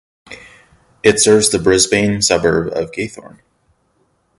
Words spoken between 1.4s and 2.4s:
the Brisbane